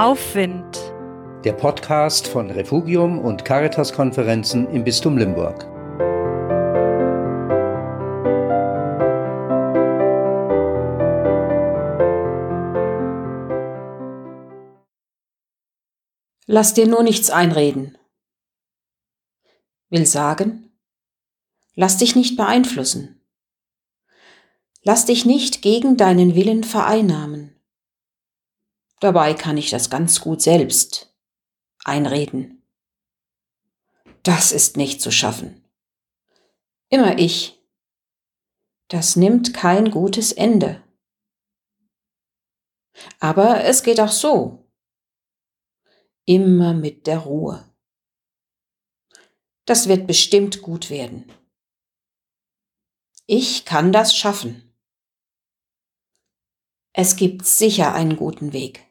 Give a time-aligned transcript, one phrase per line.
[0.00, 0.80] Aufwind.
[1.44, 5.66] Der Podcast von Refugium und Caritas-Konferenzen im Bistum Limburg.
[16.46, 17.98] Lass dir nur nichts einreden.
[19.90, 20.72] Will sagen,
[21.74, 23.20] lass dich nicht beeinflussen.
[24.82, 27.59] Lass dich nicht gegen deinen Willen vereinnahmen.
[29.00, 31.14] Dabei kann ich das ganz gut selbst
[31.84, 32.62] einreden.
[34.22, 35.64] Das ist nicht zu schaffen.
[36.90, 37.58] Immer ich.
[38.88, 40.82] Das nimmt kein gutes Ende.
[43.18, 44.70] Aber es geht auch so.
[46.26, 47.66] Immer mit der Ruhe.
[49.64, 51.32] Das wird bestimmt gut werden.
[53.26, 54.74] Ich kann das schaffen.
[56.92, 58.89] Es gibt sicher einen guten Weg.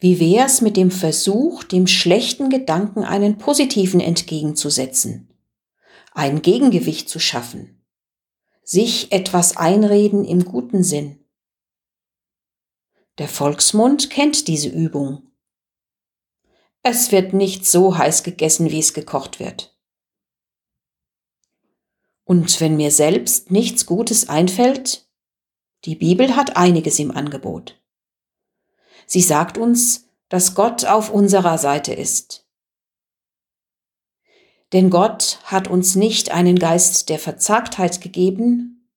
[0.00, 5.30] Wie wär's mit dem Versuch, dem schlechten Gedanken einen positiven entgegenzusetzen,
[6.12, 7.84] ein Gegengewicht zu schaffen,
[8.62, 11.24] sich etwas einreden im guten Sinn?
[13.18, 15.30] Der Volksmund kennt diese Übung.
[16.82, 19.74] Es wird nicht so heiß gegessen, wie es gekocht wird.
[22.24, 25.08] Und wenn mir selbst nichts Gutes einfällt,
[25.84, 27.83] die Bibel hat einiges im Angebot.
[29.06, 32.46] Sie sagt uns, dass Gott auf unserer Seite ist.
[34.72, 38.90] Denn Gott hat uns nicht einen Geist der Verzagtheit gegeben,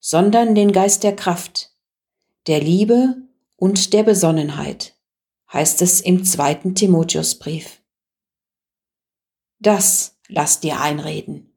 [0.00, 1.72] sondern den Geist der Kraft,
[2.46, 3.16] der Liebe
[3.56, 4.96] und der Besonnenheit,
[5.52, 7.82] heißt es im zweiten Timotheusbrief.
[9.58, 11.47] Das lass dir einreden.